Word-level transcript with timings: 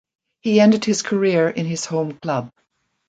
He 0.39 0.59
ended 0.59 0.83
his 0.83 1.03
career 1.03 1.47
in 1.47 1.67
his 1.67 1.85
home 1.85 2.13
club. 2.17 2.51